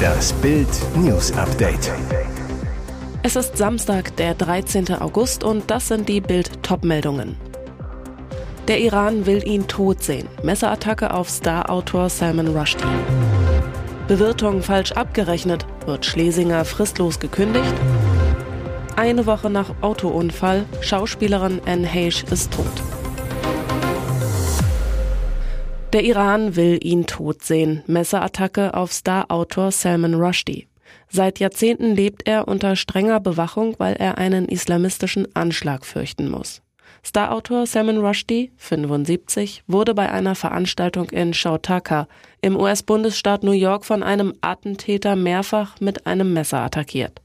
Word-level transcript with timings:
Das 0.00 0.32
Bild 0.34 0.68
News 0.96 1.32
Update. 1.32 1.92
Es 3.22 3.36
ist 3.36 3.56
Samstag, 3.56 4.16
der 4.16 4.34
13. 4.34 4.94
August 4.94 5.44
und 5.44 5.70
das 5.70 5.88
sind 5.88 6.08
die 6.08 6.20
Bild 6.20 6.62
Topmeldungen. 6.62 7.36
Der 8.68 8.80
Iran 8.80 9.26
will 9.26 9.46
ihn 9.46 9.66
tot 9.68 10.02
sehen. 10.02 10.28
Messerattacke 10.42 11.12
auf 11.12 11.28
Star-Autor 11.28 12.08
Salman 12.08 12.48
Rushdie. 12.48 12.84
Bewirtung 14.08 14.62
falsch 14.62 14.92
abgerechnet. 14.92 15.66
Wird 15.86 16.06
Schlesinger 16.06 16.64
fristlos 16.64 17.18
gekündigt? 17.18 17.74
Eine 18.96 19.26
Woche 19.26 19.50
nach 19.50 19.70
Autounfall. 19.80 20.66
Schauspielerin 20.80 21.60
Anne 21.66 21.86
Heche 21.86 22.26
ist 22.30 22.52
tot. 22.52 22.99
Der 25.92 26.04
Iran 26.04 26.54
will 26.54 26.78
ihn 26.82 27.06
tot 27.06 27.42
sehen. 27.42 27.82
Messerattacke 27.88 28.74
auf 28.74 28.92
Star-Autor 28.92 29.72
Salman 29.72 30.14
Rushdie. 30.14 30.68
Seit 31.08 31.40
Jahrzehnten 31.40 31.96
lebt 31.96 32.28
er 32.28 32.46
unter 32.46 32.76
strenger 32.76 33.18
Bewachung, 33.18 33.74
weil 33.78 33.94
er 33.94 34.16
einen 34.16 34.44
islamistischen 34.44 35.34
Anschlag 35.34 35.84
fürchten 35.84 36.30
muss. 36.30 36.62
Starautor 37.02 37.66
Salman 37.66 37.98
Rushdie, 37.98 38.52
75, 38.56 39.64
wurde 39.66 39.94
bei 39.94 40.12
einer 40.12 40.36
Veranstaltung 40.36 41.10
in 41.10 41.32
Chautauqua 41.32 42.06
im 42.40 42.56
US-Bundesstaat 42.56 43.42
New 43.42 43.50
York 43.50 43.84
von 43.84 44.04
einem 44.04 44.34
Attentäter 44.42 45.16
mehrfach 45.16 45.80
mit 45.80 46.06
einem 46.06 46.32
Messer 46.32 46.60
attackiert. 46.60 47.20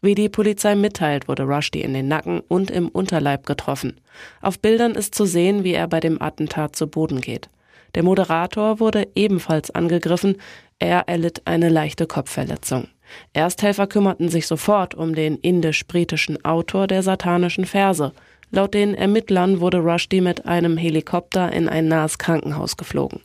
Wie 0.00 0.16
die 0.16 0.28
Polizei 0.28 0.74
mitteilt, 0.74 1.28
wurde 1.28 1.44
Rushdie 1.44 1.82
in 1.82 1.94
den 1.94 2.08
Nacken 2.08 2.40
und 2.40 2.72
im 2.72 2.88
Unterleib 2.88 3.46
getroffen. 3.46 4.00
Auf 4.40 4.58
Bildern 4.58 4.92
ist 4.92 5.14
zu 5.14 5.24
sehen, 5.24 5.62
wie 5.62 5.74
er 5.74 5.86
bei 5.86 6.00
dem 6.00 6.20
Attentat 6.20 6.74
zu 6.74 6.88
Boden 6.88 7.20
geht. 7.20 7.48
Der 7.94 8.02
Moderator 8.02 8.80
wurde 8.80 9.08
ebenfalls 9.14 9.70
angegriffen. 9.70 10.36
Er 10.78 11.08
erlitt 11.08 11.42
eine 11.46 11.68
leichte 11.68 12.06
Kopfverletzung. 12.06 12.88
Ersthelfer 13.32 13.86
kümmerten 13.86 14.28
sich 14.28 14.46
sofort 14.46 14.94
um 14.94 15.14
den 15.14 15.36
indisch-britischen 15.36 16.44
Autor 16.44 16.86
der 16.86 17.02
satanischen 17.02 17.64
Verse. 17.64 18.12
Laut 18.50 18.74
den 18.74 18.94
Ermittlern 18.94 19.60
wurde 19.60 19.78
Rushdie 19.78 20.20
mit 20.20 20.46
einem 20.46 20.76
Helikopter 20.76 21.52
in 21.52 21.68
ein 21.68 21.88
nahes 21.88 22.18
Krankenhaus 22.18 22.76
geflogen. 22.76 23.20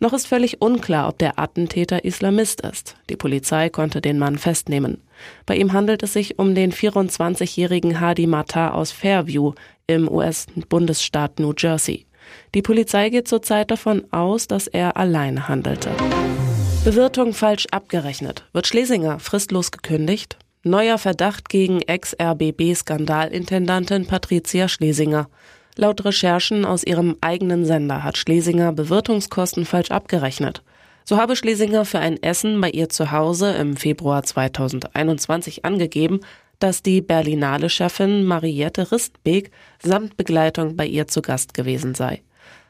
Noch 0.00 0.12
ist 0.12 0.26
völlig 0.26 0.62
unklar, 0.62 1.08
ob 1.08 1.18
der 1.18 1.38
Attentäter 1.40 2.04
Islamist 2.04 2.60
ist. 2.60 2.96
Die 3.10 3.16
Polizei 3.16 3.68
konnte 3.68 4.00
den 4.00 4.18
Mann 4.18 4.38
festnehmen. 4.38 5.02
Bei 5.44 5.56
ihm 5.56 5.72
handelt 5.72 6.04
es 6.04 6.12
sich 6.12 6.38
um 6.38 6.54
den 6.54 6.72
24-jährigen 6.72 8.00
Hadi 8.00 8.28
Matar 8.28 8.74
aus 8.74 8.92
Fairview 8.92 9.54
im 9.88 10.08
US-Bundesstaat 10.08 11.40
New 11.40 11.52
Jersey. 11.56 12.06
Die 12.54 12.62
Polizei 12.62 13.10
geht 13.10 13.28
zurzeit 13.28 13.70
davon 13.70 14.04
aus, 14.10 14.48
dass 14.48 14.66
er 14.66 14.96
alleine 14.96 15.48
handelte. 15.48 15.90
Bewirtung 16.84 17.34
falsch 17.34 17.66
abgerechnet. 17.70 18.46
Wird 18.52 18.66
Schlesinger 18.66 19.18
fristlos 19.18 19.70
gekündigt? 19.70 20.38
Neuer 20.62 20.96
Verdacht 20.98 21.48
gegen 21.48 21.80
Ex-RBB-Skandalintendantin 21.82 24.06
Patricia 24.06 24.68
Schlesinger. 24.68 25.28
Laut 25.76 26.04
Recherchen 26.04 26.64
aus 26.64 26.84
ihrem 26.84 27.16
eigenen 27.20 27.64
Sender 27.64 28.02
hat 28.02 28.18
Schlesinger 28.18 28.72
Bewirtungskosten 28.72 29.64
falsch 29.64 29.90
abgerechnet. 29.90 30.62
So 31.04 31.16
habe 31.16 31.36
Schlesinger 31.36 31.84
für 31.84 32.00
ein 32.00 32.20
Essen 32.22 32.60
bei 32.60 32.70
ihr 32.70 32.88
zu 32.88 33.12
Hause 33.12 33.52
im 33.52 33.76
Februar 33.76 34.24
2021 34.24 35.64
angegeben, 35.64 36.20
dass 36.58 36.82
die 36.82 37.00
Berlinale-Chefin 37.00 38.24
Mariette 38.24 38.90
Ristbeek 38.90 39.50
samt 39.82 40.16
Begleitung 40.16 40.76
bei 40.76 40.86
ihr 40.86 41.06
zu 41.06 41.22
Gast 41.22 41.54
gewesen 41.54 41.94
sei. 41.94 42.22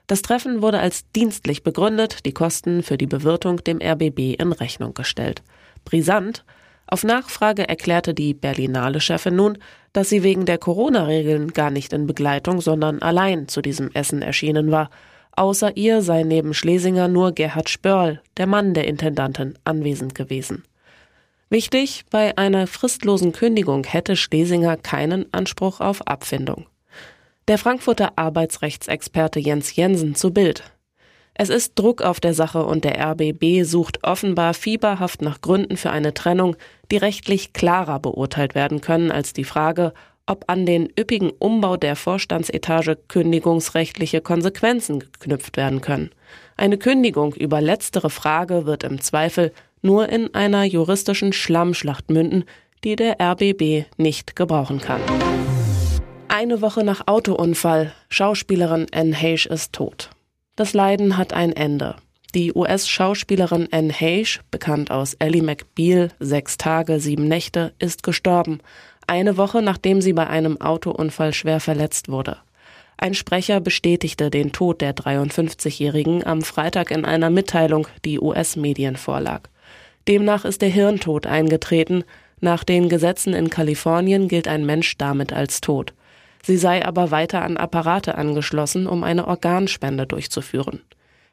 Das 0.07 0.23
Treffen 0.23 0.63
wurde 0.63 0.81
als 0.81 1.11
dienstlich 1.13 1.63
begründet, 1.63 2.25
die 2.25 2.33
Kosten 2.33 2.83
für 2.83 2.97
die 2.97 3.07
Bewirtung 3.07 3.63
dem 3.65 3.79
RBB 3.81 4.41
in 4.41 4.53
Rechnung 4.53 4.95
gestellt. 4.95 5.43
Brisant, 5.85 6.45
auf 6.87 7.05
Nachfrage 7.05 7.69
erklärte 7.69 8.15
die 8.15 8.33
Berlinale-Chefin 8.33 9.37
nun, 9.37 9.59
dass 9.93 10.09
sie 10.09 10.23
wegen 10.23 10.47
der 10.47 10.57
Corona-Regeln 10.57 11.53
gar 11.53 11.71
nicht 11.71 11.93
in 11.93 12.07
Begleitung, 12.07 12.63
sondern 12.63 13.03
allein 13.03 13.49
zu 13.49 13.61
diesem 13.61 13.91
Essen 13.93 14.23
erschienen 14.23 14.71
war. 14.71 14.89
Außer 15.33 15.77
ihr 15.77 16.01
sei 16.01 16.23
neben 16.23 16.55
Schlesinger 16.55 17.09
nur 17.09 17.33
Gerhard 17.33 17.69
Spörl, 17.69 18.23
der 18.39 18.47
Mann 18.47 18.73
der 18.73 18.87
Intendantin, 18.87 19.59
anwesend 19.65 20.15
gewesen. 20.15 20.65
Wichtig, 21.51 22.05
bei 22.11 22.37
einer 22.37 22.67
fristlosen 22.67 23.33
Kündigung 23.33 23.85
hätte 23.85 24.17
Schlesinger 24.17 24.77
keinen 24.77 25.33
Anspruch 25.33 25.81
auf 25.81 26.07
Abfindung. 26.07 26.67
Der 27.49 27.57
Frankfurter 27.57 28.13
Arbeitsrechtsexperte 28.17 29.41
Jens 29.41 29.75
Jensen 29.75 30.15
zu 30.15 30.31
Bild. 30.31 30.63
Es 31.33 31.49
ist 31.49 31.79
Druck 31.79 32.03
auf 32.03 32.21
der 32.21 32.35
Sache 32.35 32.67
und 32.67 32.85
der 32.85 33.01
RBB 33.01 33.63
sucht 33.63 34.05
offenbar 34.05 34.53
fieberhaft 34.53 35.23
nach 35.23 35.41
Gründen 35.41 35.79
für 35.79 35.91
eine 35.91 36.13
Trennung, 36.13 36.55
die 36.91 36.99
rechtlich 36.99 37.55
klarer 37.55 37.99
beurteilt 37.99 38.55
werden 38.55 38.83
können 38.83 39.11
als 39.11 39.33
die 39.33 39.45
Frage, 39.45 39.95
ob 40.27 40.45
an 40.49 40.67
den 40.67 40.91
üppigen 40.99 41.31
Umbau 41.31 41.79
der 41.79 41.97
Vorstandsetage 41.97 42.97
kündigungsrechtliche 43.09 44.21
Konsequenzen 44.21 45.01
geknüpft 45.01 45.57
werden 45.57 45.81
können. 45.81 46.11
Eine 46.59 46.77
Kündigung 46.77 47.33
über 47.33 47.63
letztere 47.63 48.11
Frage 48.11 48.67
wird 48.67 48.85
im 48.85 49.01
Zweifel 49.01 49.53
nur 49.83 50.09
in 50.09 50.35
einer 50.35 50.65
juristischen 50.65 51.33
Schlammschlacht 51.33 52.11
münden, 52.11 52.45
die 52.85 52.97
der 52.97 53.21
RBB 53.21 53.87
nicht 53.97 54.37
gebrauchen 54.37 54.81
kann. 54.81 55.01
Eine 56.29 56.61
Woche 56.61 56.85
nach 56.85 57.07
Autounfall. 57.07 57.93
Schauspielerin 58.09 58.87
Anne 58.93 59.15
Heche 59.15 59.49
ist 59.49 59.73
tot. 59.73 60.11
Das 60.57 60.75
Leiden 60.75 61.17
hat 61.17 61.33
ein 61.33 61.53
Ende. 61.53 61.97
Die 62.35 62.53
US-Schauspielerin 62.53 63.69
Anne 63.73 63.93
Heche, 63.93 64.41
bekannt 64.51 64.91
aus 64.91 65.15
Ellie 65.15 65.43
McBeal, 65.43 66.11
Sechs 66.21 66.59
Tage, 66.59 67.01
Sieben 67.01 67.27
Nächte, 67.27 67.73
ist 67.79 68.03
gestorben. 68.03 68.61
Eine 69.07 69.39
Woche 69.39 69.63
nachdem 69.63 70.03
sie 70.03 70.13
bei 70.13 70.27
einem 70.27 70.61
Autounfall 70.61 71.33
schwer 71.33 71.61
verletzt 71.61 72.11
wurde. 72.11 72.37
Ein 72.99 73.15
Sprecher 73.15 73.61
bestätigte 73.61 74.29
den 74.29 74.53
Tod 74.53 74.81
der 74.81 74.95
53-Jährigen 74.95 76.27
am 76.27 76.43
Freitag 76.43 76.91
in 76.91 77.05
einer 77.05 77.31
Mitteilung, 77.31 77.87
die 78.05 78.21
US-Medien 78.21 78.97
vorlag. 78.97 79.43
Demnach 80.09 80.47
ist 80.47 80.63
der 80.63 80.71
Hirntod 80.71 81.27
eingetreten. 81.27 82.03
Nach 82.41 82.65
den 82.65 82.89
Gesetzen 82.89 83.35
in 83.35 83.51
Kalifornien 83.51 84.27
gilt 84.27 84.49
ein 84.49 84.65
Mensch 84.65 84.97
damit 84.97 85.35
als 85.35 85.61
tot. 85.61 85.93
Sie 86.43 86.57
sei 86.57 86.85
aber 86.85 87.11
weiter 87.11 87.43
an 87.43 87.59
Apparate 87.59 88.17
angeschlossen, 88.17 88.87
um 88.87 89.05
eine 89.05 89.29
Organspende 89.29 90.07
durchzuführen. 90.07 90.81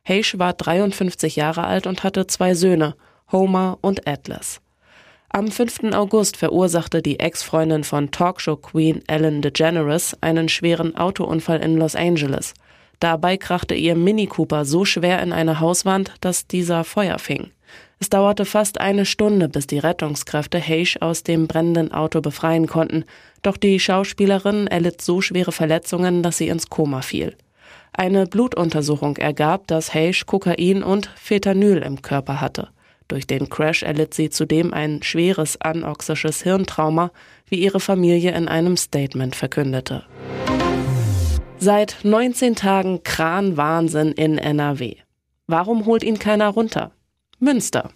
Heish 0.08 0.38
war 0.38 0.53
53 0.53 1.38
Jahre 1.38 1.63
alt 1.63 1.88
und 1.88 2.03
hatte 2.03 2.28
zwei 2.28 2.53
Söhne, 2.53 2.96
Homer 3.31 3.78
und 3.81 4.08
Atlas. 4.08 4.59
Am 5.30 5.50
5. 5.50 5.94
August 5.94 6.38
verursachte 6.38 7.02
die 7.02 7.19
Ex-Freundin 7.19 7.84
von 7.84 8.12
Talkshow-Queen 8.12 9.03
Ellen 9.07 9.42
DeGeneres 9.42 10.18
einen 10.22 10.50
schweren 10.50 10.96
Autounfall 10.96 11.62
in 11.62 11.78
Los 11.78 11.96
Angeles. 11.96 12.53
Dabei 13.00 13.38
krachte 13.38 13.75
ihr 13.75 13.96
Mini 13.96 14.28
Cooper 14.28 14.66
so 14.66 14.86
schwer 14.86 15.22
in 15.22 15.34
eine 15.34 15.59
Hauswand, 15.59 16.13
dass 16.22 16.47
dieser 16.47 16.84
Feuer 16.84 17.19
fing. 17.19 17.52
Es 18.00 18.09
dauerte 18.09 18.45
fast 18.45 18.81
eine 18.81 19.06
Stunde, 19.06 19.47
bis 19.47 19.67
die 19.67 19.79
Rettungskräfte 19.79 20.59
Heish 20.59 20.97
aus 21.01 21.23
dem 21.23 21.47
brennenden 21.47 21.91
Auto 21.91 22.22
befreien 22.22 22.67
konnten, 22.67 23.06
doch 23.41 23.57
die 23.57 23.79
Schauspielerin 23.79 24.67
erlitt 24.67 25.01
so 25.01 25.22
schwere 25.22 25.51
Verletzungen, 25.51 26.22
dass 26.22 26.38
sie 26.38 26.50
ins 26.50 26.69
Koma 26.69 27.01
fiel. 27.01 27.35
Eine 27.94 28.28
Blutuntersuchung 28.28 29.16
ergab, 29.17 29.67
dass 29.67 29.94
Heish 29.94 30.25
Kokain 30.25 30.83
und 30.83 31.09
Fentanyl 31.16 31.78
im 31.78 32.01
Körper 32.01 32.41
hatte. 32.41 32.69
Durch 33.07 33.28
den 33.28 33.50
Crash 33.50 33.83
erlitt 33.83 34.13
sie 34.13 34.29
zudem 34.29 34.73
ein 34.73 35.01
schweres 35.03 35.62
anoxisches 35.62 36.41
Hirntrauma, 36.41 37.12
wie 37.47 37.57
ihre 37.57 37.79
Familie 37.79 38.31
in 38.31 38.47
einem 38.47 38.75
Statement 38.75 39.35
verkündete. 39.35 40.03
Seit 41.57 41.97
19 42.03 42.56
Tagen 42.56 43.03
Kranwahnsinn 43.03 44.12
in 44.12 44.38
NRW. 44.38 44.95
Warum 45.47 45.85
holt 45.85 46.03
ihn 46.03 46.19
keiner 46.19 46.50
runter? 46.50 46.91
Münster. 47.45 47.92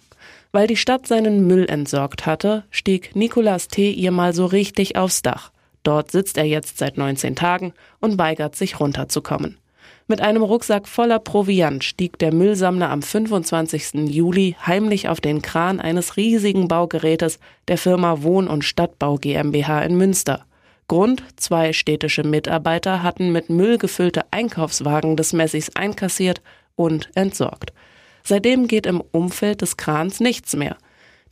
Weil 0.52 0.66
die 0.66 0.76
Stadt 0.76 1.06
seinen 1.06 1.46
Müll 1.46 1.66
entsorgt 1.68 2.24
hatte, 2.24 2.64
stieg 2.70 3.14
Nicolas 3.14 3.68
T. 3.68 3.90
ihr 3.90 4.12
mal 4.12 4.32
so 4.32 4.46
richtig 4.46 4.96
aufs 4.96 5.22
Dach. 5.22 5.50
Dort 5.82 6.10
sitzt 6.12 6.38
er 6.38 6.44
jetzt 6.44 6.78
seit 6.78 6.96
19 6.96 7.36
Tagen 7.36 7.72
und 8.00 8.16
weigert 8.16 8.54
sich 8.54 8.80
runterzukommen. 8.80 9.58
Mit 10.06 10.20
einem 10.20 10.42
Rucksack 10.42 10.88
voller 10.88 11.18
Proviant 11.18 11.84
stieg 11.84 12.18
der 12.18 12.32
Müllsammler 12.32 12.90
am 12.90 13.02
25. 13.02 14.08
Juli 14.08 14.56
heimlich 14.64 15.08
auf 15.08 15.20
den 15.20 15.42
Kran 15.42 15.80
eines 15.80 16.16
riesigen 16.16 16.68
Baugerätes 16.68 17.38
der 17.68 17.78
Firma 17.78 18.22
Wohn- 18.22 18.48
und 18.48 18.64
Stadtbau 18.64 19.16
GmbH 19.16 19.82
in 19.82 19.96
Münster. 19.96 20.44
Grund, 20.88 21.22
zwei 21.36 21.72
städtische 21.72 22.24
Mitarbeiter 22.24 23.02
hatten 23.02 23.30
mit 23.30 23.50
Müll 23.50 23.78
gefüllte 23.78 24.22
Einkaufswagen 24.32 25.16
des 25.16 25.32
Messis 25.32 25.70
einkassiert 25.76 26.40
und 26.74 27.10
entsorgt. 27.14 27.72
Seitdem 28.22 28.66
geht 28.66 28.86
im 28.86 29.00
Umfeld 29.00 29.62
des 29.62 29.76
Krans 29.76 30.20
nichts 30.20 30.54
mehr. 30.54 30.76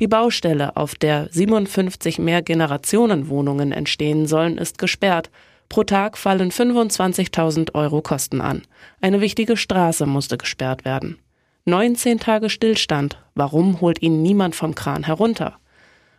Die 0.01 0.07
Baustelle, 0.07 0.77
auf 0.77 0.95
der 0.95 1.29
57 1.31 2.19
Mehrgenerationenwohnungen 2.19 3.73
entstehen 3.73 4.27
sollen, 4.27 4.57
ist 4.59 4.79
gesperrt. 4.79 5.31
Pro 5.69 5.83
Tag 5.83 6.17
fallen 6.17 6.51
25.000 6.51 7.75
Euro 7.75 8.01
Kosten 8.01 8.41
an. 8.41 8.63
Eine 9.01 9.21
wichtige 9.21 9.57
Straße 9.57 10.07
musste 10.07 10.39
gesperrt 10.39 10.85
werden. 10.85 11.19
19 11.65 12.21
Tage 12.21 12.49
Stillstand. 12.49 13.19
Warum 13.35 13.81
holt 13.81 14.01
ihn 14.01 14.23
niemand 14.23 14.55
vom 14.55 14.75
Kran 14.75 15.05
herunter? 15.05 15.59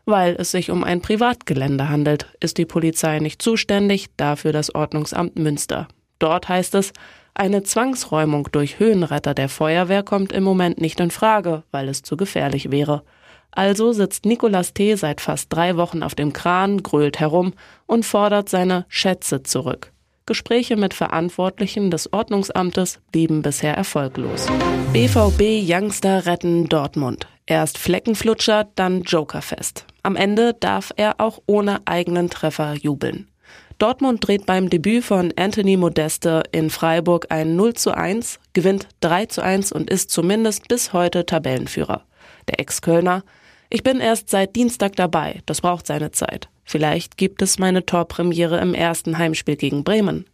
Weil 0.05 0.35
es 0.37 0.51
sich 0.51 0.69
um 0.69 0.83
ein 0.83 1.01
Privatgelände 1.01 1.89
handelt, 1.89 2.27
ist 2.39 2.57
die 2.57 2.65
Polizei 2.65 3.19
nicht 3.19 3.41
zuständig, 3.41 4.07
dafür 4.17 4.51
das 4.51 4.73
Ordnungsamt 4.75 5.39
Münster. 5.39 5.87
Dort 6.19 6.49
heißt 6.49 6.75
es, 6.75 6.91
eine 7.33 7.63
Zwangsräumung 7.63 8.49
durch 8.51 8.79
Höhenretter 8.79 9.33
der 9.33 9.49
Feuerwehr 9.49 10.03
kommt 10.03 10.31
im 10.31 10.43
Moment 10.43 10.81
nicht 10.81 10.99
in 10.99 11.11
Frage, 11.11 11.63
weil 11.71 11.87
es 11.87 12.01
zu 12.01 12.17
gefährlich 12.17 12.71
wäre. 12.71 13.03
Also 13.51 13.93
sitzt 13.93 14.25
Nicolas 14.25 14.73
T. 14.73 14.95
seit 14.95 15.21
fast 15.21 15.51
drei 15.51 15.75
Wochen 15.77 16.03
auf 16.03 16.15
dem 16.15 16.33
Kran, 16.33 16.83
grölt 16.83 17.19
herum 17.19 17.53
und 17.87 18.05
fordert 18.05 18.49
seine 18.49 18.85
Schätze 18.89 19.43
zurück. 19.43 19.91
Gespräche 20.25 20.75
mit 20.75 20.93
Verantwortlichen 20.93 21.89
des 21.89 22.13
Ordnungsamtes 22.13 22.99
blieben 23.11 23.41
bisher 23.41 23.75
erfolglos. 23.75 24.45
BVB 24.93 25.67
Youngster 25.67 26.27
retten 26.27 26.69
Dortmund. 26.69 27.27
Erst 27.47 27.79
Fleckenflutscher, 27.79 28.67
dann 28.75 29.01
Jokerfest. 29.01 29.85
Am 30.03 30.15
Ende 30.15 30.53
darf 30.53 30.93
er 30.95 31.15
auch 31.17 31.39
ohne 31.47 31.79
eigenen 31.85 32.29
Treffer 32.29 32.73
jubeln. 32.75 33.27
Dortmund 33.79 34.27
dreht 34.27 34.45
beim 34.45 34.69
Debüt 34.69 35.03
von 35.03 35.33
Anthony 35.35 35.77
Modeste 35.77 36.43
in 36.51 36.69
Freiburg 36.69 37.27
ein 37.29 37.55
0 37.55 37.73
zu 37.73 37.91
1, 37.91 38.39
gewinnt 38.53 38.87
3 38.99 39.25
zu 39.25 39.41
1 39.41 39.71
und 39.71 39.89
ist 39.89 40.11
zumindest 40.11 40.67
bis 40.67 40.93
heute 40.93 41.25
Tabellenführer. 41.25 42.03
Der 42.47 42.59
Ex-Kölner 42.59 43.23
ich 43.71 43.83
bin 43.83 43.99
erst 43.99 44.29
seit 44.29 44.55
Dienstag 44.55 44.95
dabei, 44.95 45.41
das 45.45 45.61
braucht 45.61 45.85
seine 45.85 46.09
Zeit. 46.09 46.49
Vielleicht 46.63 47.17
gibt 47.17 47.41
es 47.43 47.59
meine 47.59 47.85
Torpremiere 47.85 48.59
im 48.59 48.73
ersten 48.73 49.19
Heimspiel 49.19 49.57
gegen 49.57 49.83
Bremen. 49.83 50.25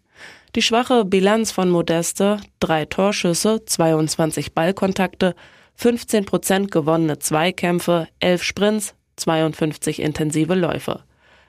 Die 0.56 0.62
schwache 0.62 1.04
Bilanz 1.04 1.52
von 1.52 1.70
Modeste, 1.70 2.40
drei 2.62 2.86
Torschüsse, 2.86 3.66
22 3.66 4.54
Ballkontakte, 4.54 5.36
15 5.76 6.24
Prozent 6.24 6.72
gewonnene 6.72 7.20
Zweikämpfe, 7.20 8.08
11 8.22 8.44
Sprints, 8.44 8.96
52 9.18 10.02
intensive 10.02 10.56
Läufe. 10.56 11.04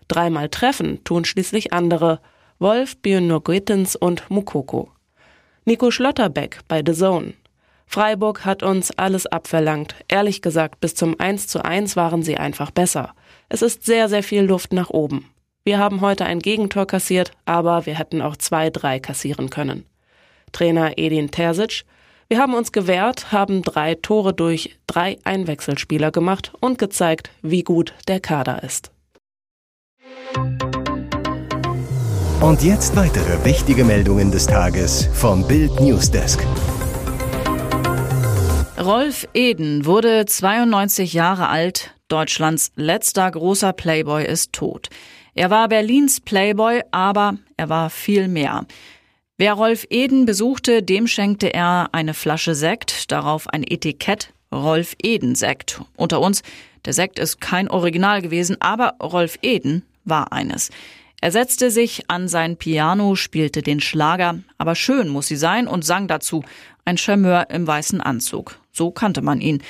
Dreimal 0.09 0.49
treffen 0.49 1.03
tun 1.05 1.25
schließlich 1.25 1.73
andere, 1.73 2.21
Wolf, 2.59 2.97
Björn 2.99 3.31
und 3.31 4.31
Mukoko. 4.31 4.91
Nico 5.65 5.91
Schlotterbeck 5.91 6.61
bei 6.69 6.83
The 6.85 6.93
Zone. 6.93 7.35
Freiburg 7.87 8.45
hat 8.45 8.63
uns 8.63 8.91
alles 8.93 9.27
abverlangt. 9.27 9.95
Ehrlich 10.09 10.43
gesagt, 10.43 10.81
bis 10.81 10.95
zum 10.95 11.19
1 11.19 11.47
zu 11.47 11.65
1 11.65 11.97
waren 11.97 12.23
sie 12.23 12.37
einfach 12.37 12.71
besser. 12.71 13.15
Es 13.49 13.63
ist 13.63 13.85
sehr, 13.85 14.09
sehr 14.09 14.23
viel 14.23 14.43
Luft 14.43 14.73
nach 14.73 14.91
oben. 14.91 15.31
Wir 15.65 15.79
haben 15.79 16.01
heute 16.01 16.25
ein 16.25 16.41
Gegentor 16.41 16.87
kassiert, 16.87 17.33
aber 17.45 17.87
wir 17.87 17.99
hätten 17.99 18.23
auch 18.23 18.37
zwei, 18.37 18.71
drei 18.71 19.01
kassieren 19.01 19.51
können. 19.51 19.85
Trainer 20.53 20.99
Edin 20.99 21.31
Terzic, 21.31 21.85
wir 22.29 22.39
haben 22.39 22.55
uns 22.55 22.73
gewehrt, 22.73 23.33
haben 23.33 23.63
drei 23.63 23.95
Tore 23.95 24.35
durch 24.35 24.79
drei 24.87 25.19
Einwechselspieler 25.25 26.11
gemacht 26.11 26.53
und 26.61 26.79
gezeigt, 26.79 27.31
wie 27.43 27.63
gut 27.63 27.95
der 28.09 28.21
Kader 28.21 28.63
ist. 28.63 28.91
Und 32.41 32.63
jetzt 32.63 32.95
weitere 32.95 33.45
wichtige 33.45 33.85
Meldungen 33.85 34.31
des 34.31 34.47
Tages 34.47 35.09
vom 35.13 35.47
Bild 35.49 35.81
Newsdesk. 35.81 36.47
Rolf 38.79 39.27
Eden 39.35 39.85
wurde 39.85 40.27
92 40.27 41.13
Jahre 41.13 41.49
alt. 41.49 41.95
Deutschlands 42.09 42.71
letzter 42.77 43.31
großer 43.31 43.73
Playboy 43.73 44.25
ist 44.25 44.53
tot. 44.53 44.91
Er 45.35 45.51
war 45.51 45.69
Berlins 45.69 46.21
Playboy, 46.21 46.83
aber 46.93 47.39
er 47.57 47.69
war 47.69 47.91
viel 47.91 48.29
mehr. 48.29 48.65
Wer 49.39 49.55
Rolf 49.55 49.85
Eden 49.91 50.25
besuchte, 50.25 50.83
dem 50.83 51.07
schenkte 51.09 51.53
er 51.53 51.89
eine 51.93 52.15
Flasche 52.15 52.55
Sekt, 52.55 53.11
darauf 53.11 53.49
ein 53.49 53.65
Etikett 53.67 54.33
Rolf 54.53 54.95
Eden 55.03 55.35
Sekt. 55.35 55.81
Unter 55.97 56.21
uns, 56.21 56.43
der 56.85 56.93
Sekt 56.93 57.19
ist 57.19 57.41
kein 57.41 57.69
Original 57.69 58.23
gewesen, 58.23 58.57
aber 58.61 58.95
Rolf 59.03 59.39
Eden 59.43 59.83
war 60.07 60.33
eines. 60.33 60.71
Er 61.21 61.33
setzte 61.33 61.71
sich 61.71 62.11
an 62.11 62.29
sein 62.29 62.57
Piano, 62.57 63.15
spielte 63.15 63.63
den 63.63 63.81
Schlager, 63.81 64.41
aber 64.59 64.75
schön 64.75 65.09
muss 65.09 65.27
sie 65.27 65.37
sein 65.37 65.67
und 65.67 65.85
sang 65.85 66.09
dazu, 66.09 66.43
ein 66.85 66.99
Charmeur 66.99 67.51
im 67.51 67.67
weißen 67.67 68.01
Anzug. 68.01 68.59
So 68.73 68.91
kannte 68.91 69.23
man 69.23 69.41
ihn. 69.41 69.63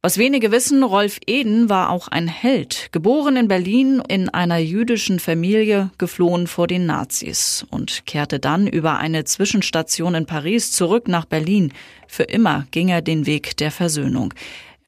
Was 0.00 0.16
wenige 0.16 0.52
wissen, 0.52 0.84
Rolf 0.84 1.18
Eden 1.26 1.68
war 1.68 1.90
auch 1.90 2.06
ein 2.06 2.28
Held, 2.28 2.90
geboren 2.92 3.36
in 3.36 3.48
Berlin 3.48 4.00
in 4.08 4.28
einer 4.28 4.58
jüdischen 4.58 5.18
Familie, 5.18 5.90
geflohen 5.98 6.46
vor 6.46 6.68
den 6.68 6.86
Nazis 6.86 7.66
und 7.70 8.06
kehrte 8.06 8.38
dann 8.38 8.68
über 8.68 8.98
eine 8.98 9.24
Zwischenstation 9.24 10.14
in 10.14 10.24
Paris 10.24 10.70
zurück 10.70 11.08
nach 11.08 11.24
Berlin. 11.24 11.72
Für 12.06 12.22
immer 12.22 12.66
ging 12.70 12.90
er 12.90 13.02
den 13.02 13.26
Weg 13.26 13.56
der 13.56 13.72
Versöhnung. 13.72 14.34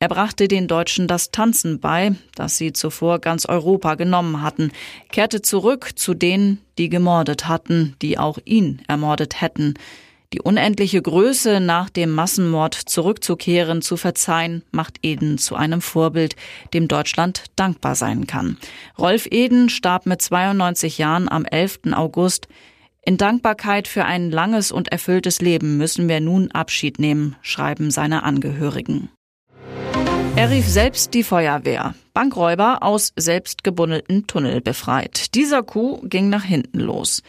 Er 0.02 0.08
brachte 0.08 0.48
den 0.48 0.66
Deutschen 0.66 1.08
das 1.08 1.30
Tanzen 1.30 1.78
bei, 1.78 2.14
das 2.34 2.56
sie 2.56 2.72
zuvor 2.72 3.18
ganz 3.18 3.44
Europa 3.44 3.96
genommen 3.96 4.40
hatten, 4.40 4.72
kehrte 5.12 5.42
zurück 5.42 5.90
zu 5.94 6.14
denen, 6.14 6.58
die 6.78 6.88
gemordet 6.88 7.48
hatten, 7.48 7.96
die 8.00 8.16
auch 8.16 8.38
ihn 8.46 8.80
ermordet 8.88 9.42
hätten. 9.42 9.74
Die 10.32 10.40
unendliche 10.40 11.02
Größe, 11.02 11.60
nach 11.60 11.90
dem 11.90 12.12
Massenmord 12.12 12.74
zurückzukehren, 12.74 13.82
zu 13.82 13.98
verzeihen, 13.98 14.62
macht 14.70 14.96
Eden 15.02 15.36
zu 15.36 15.54
einem 15.54 15.82
Vorbild, 15.82 16.34
dem 16.72 16.88
Deutschland 16.88 17.44
dankbar 17.56 17.94
sein 17.94 18.26
kann. 18.26 18.56
Rolf 18.98 19.26
Eden 19.30 19.68
starb 19.68 20.06
mit 20.06 20.22
92 20.22 20.96
Jahren 20.96 21.28
am 21.28 21.44
11. 21.44 21.92
August. 21.92 22.48
In 23.02 23.18
Dankbarkeit 23.18 23.86
für 23.86 24.06
ein 24.06 24.30
langes 24.30 24.72
und 24.72 24.88
erfülltes 24.88 25.42
Leben 25.42 25.76
müssen 25.76 26.08
wir 26.08 26.20
nun 26.20 26.50
Abschied 26.52 26.98
nehmen, 26.98 27.36
schreiben 27.42 27.90
seine 27.90 28.22
Angehörigen. 28.22 29.10
Er 30.36 30.50
rief 30.50 30.66
selbst 30.66 31.12
die 31.12 31.22
Feuerwehr. 31.22 31.94
Bankräuber 32.14 32.82
aus 32.82 33.12
selbstgebundelten 33.16 34.26
Tunnel 34.26 34.60
befreit. 34.60 35.34
Dieser 35.34 35.62
Coup 35.62 36.00
ging 36.04 36.28
nach 36.28 36.44
hinten 36.44 36.80
los. 36.80 37.22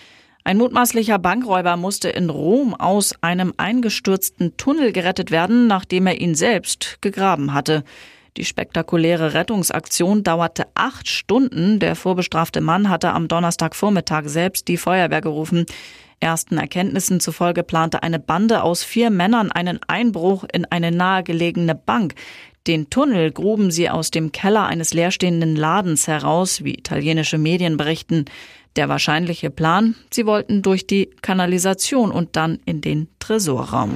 Ein 0.44 0.58
mutmaßlicher 0.58 1.20
Bankräuber 1.20 1.78
musste 1.78 2.10
in 2.10 2.30
Rom 2.30 2.74
aus 2.74 3.14
einem 3.22 3.54
eingestürzten 3.58 4.56
Tunnel 4.58 4.92
gerettet 4.92 5.30
werden, 5.30 5.68
nachdem 5.68 6.08
er 6.08 6.20
ihn 6.20 6.36
selbst 6.36 7.00
gegraben 7.02 7.54
hatte. 7.54 7.84
Die 8.38 8.46
spektakuläre 8.46 9.34
Rettungsaktion 9.34 10.24
dauerte 10.24 10.68
acht 10.74 11.10
Stunden. 11.10 11.80
Der 11.80 11.96
vorbestrafte 11.96 12.62
Mann 12.62 12.90
hatte 12.90 13.12
am 13.12 13.28
Donnerstagvormittag 13.28 14.24
selbst 14.28 14.68
die 14.70 14.78
Feuerwehr 14.78 15.22
gerufen. 15.22 15.66
Ersten 16.22 16.60
Erkenntnissen 16.60 17.20
zufolge 17.20 17.64
plante 17.64 18.04
eine 18.04 18.20
Bande 18.20 18.62
aus 18.62 18.84
vier 18.84 19.10
Männern 19.10 19.52
einen 19.52 19.80
Einbruch 19.88 20.46
in 20.54 20.66
eine 20.66 20.92
nahegelegene 20.92 21.76
Bank. 21.76 22.14
Den 22.68 22.92
Tunnel 22.92 23.32
gruben 23.32 23.72
sie 23.72 23.90
aus 23.90 24.12
dem 24.12 24.32
Keller 24.32 24.68
eines 24.68 24.94
leerstehenden 24.94 25.56
Ladens 25.56 26.08
heraus, 26.08 26.64
wie 26.64 26.76
italienische 26.76 27.40
Medien 27.40 27.76
berichten. 27.76 28.26
Der 28.76 28.88
wahrscheinliche 28.88 29.50
Plan, 29.50 29.96
sie 30.12 30.28
wollten 30.28 30.62
durch 30.62 30.86
die 30.86 31.10
Kanalisation 31.24 32.12
und 32.12 32.36
dann 32.36 32.60
in 32.66 32.82
den 32.82 33.08
Tresorraum. 33.18 33.96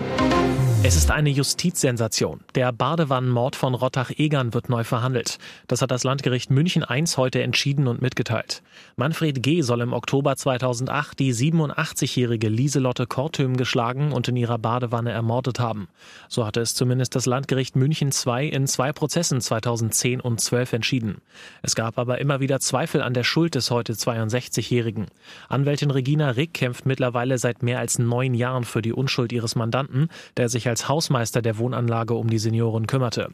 Es 0.87 0.95
ist 0.95 1.09
eine 1.09 1.31
Justizsensation. 1.31 2.41
Der 2.53 2.71
Badewannenmord 2.71 3.55
von 3.55 3.73
Rottach-Egern 3.73 4.53
wird 4.53 4.69
neu 4.69 4.83
verhandelt. 4.83 5.39
Das 5.65 5.81
hat 5.81 5.89
das 5.89 6.03
Landgericht 6.03 6.51
München 6.51 6.85
I 6.87 7.03
heute 7.17 7.41
entschieden 7.41 7.87
und 7.87 8.03
mitgeteilt. 8.03 8.61
Manfred 8.95 9.41
G. 9.41 9.61
soll 9.61 9.81
im 9.81 9.93
Oktober 9.93 10.35
2008 10.35 11.17
die 11.17 11.33
87-jährige 11.33 12.49
Lieselotte 12.49 13.07
Kortüm 13.07 13.57
geschlagen 13.57 14.11
und 14.11 14.27
in 14.27 14.35
ihrer 14.35 14.59
Badewanne 14.59 15.11
ermordet 15.11 15.59
haben. 15.59 15.87
So 16.29 16.45
hatte 16.45 16.61
es 16.61 16.75
zumindest 16.75 17.15
das 17.15 17.25
Landgericht 17.25 17.75
München 17.75 18.11
II 18.11 18.47
in 18.47 18.67
zwei 18.67 18.93
Prozessen 18.93 19.41
2010 19.41 20.21
und 20.21 20.39
12 20.39 20.73
entschieden. 20.73 21.17
Es 21.63 21.73
gab 21.73 21.97
aber 21.97 22.19
immer 22.19 22.41
wieder 22.41 22.59
Zweifel 22.59 23.01
an 23.01 23.15
der 23.15 23.23
Schuld 23.23 23.55
des 23.55 23.71
heute 23.71 23.93
62-jährigen. 23.93 25.07
Anwältin 25.49 25.89
Regina 25.89 26.29
Rick 26.29 26.53
kämpft 26.53 26.85
mittlerweile 26.85 27.39
seit 27.39 27.63
mehr 27.63 27.79
als 27.79 27.97
neun 27.97 28.35
Jahren 28.35 28.65
für 28.65 28.83
die 28.83 28.93
Unschuld 28.93 29.31
ihres 29.31 29.55
Mandanten, 29.55 30.09
der 30.37 30.47
sich 30.47 30.67
als 30.67 30.74
als 30.75 30.89
Hausmeister 30.89 31.41
der 31.41 31.57
Wohnanlage 31.57 32.15
um 32.15 32.29
die 32.29 32.37
Senioren 32.37 32.85
kümmerte. 32.85 33.29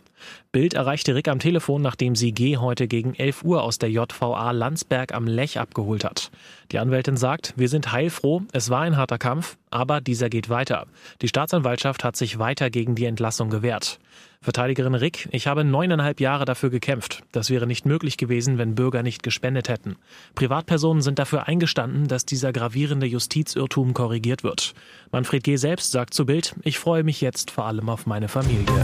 Bild 0.52 0.76
erreichte 0.76 1.16
Rick 1.16 1.28
am 1.28 1.40
Telefon, 1.40 1.82
nachdem 1.82 2.16
sie 2.16 2.34
G 2.34 2.58
heute 2.58 2.88
gegen 2.88 3.16
11 3.16 3.44
Uhr 3.44 3.64
aus 3.64 3.80
der 3.80 3.90
JVA 3.90 4.52
Landsberg 4.52 5.12
am 5.12 5.26
Lech 5.26 5.60
abgeholt 5.60 6.04
hat. 6.04 6.30
Die 6.72 6.78
Anwältin 6.78 7.18
sagt, 7.18 7.56
wir 7.58 7.68
sind 7.68 7.92
heilfroh, 7.92 8.44
es 8.52 8.70
war 8.70 8.82
ein 8.82 8.96
harter 8.96 9.18
Kampf, 9.18 9.58
aber 9.72 10.02
dieser 10.02 10.30
geht 10.30 10.50
weiter. 10.50 10.86
Die 11.24 11.30
Staatsanwaltschaft 11.30 12.04
hat 12.04 12.16
sich 12.16 12.38
weiter 12.38 12.70
gegen 12.70 12.94
die 12.94 13.06
Entlassung 13.06 13.50
gewehrt. 13.50 13.98
Verteidigerin 14.44 14.96
Rick, 14.96 15.30
ich 15.32 15.46
habe 15.46 15.64
neuneinhalb 15.64 16.20
Jahre 16.20 16.46
dafür 16.46 16.72
gekämpft. 16.72 17.22
Das 17.32 17.52
wäre 17.52 17.68
nicht 17.68 17.86
möglich 17.86 18.18
gewesen, 18.18 18.58
wenn 18.58 18.74
Bürger 18.74 19.04
nicht 19.04 19.22
gespendet 19.22 19.70
hätten. 19.70 19.98
Privatpersonen 20.34 21.04
sind 21.04 21.20
dafür 21.20 21.48
eingestanden, 21.48 22.08
dass 22.08 22.26
dieser 22.26 22.52
gravierende 22.52 23.06
Justizirrtum 23.06 23.94
korrigiert 23.94 24.44
wird. 24.44 24.74
Manfred 25.12 25.44
G. 25.44 25.58
selbst 25.58 25.92
sagt 25.92 26.16
zu 26.16 26.26
Bild, 26.26 26.56
ich 26.64 26.80
freue 26.80 27.04
mich 27.04 27.22
jetzt 27.22 27.52
vor 27.52 27.66
allem 27.66 27.88
auf 27.88 28.08
meine 28.08 28.30
Familie. 28.30 28.84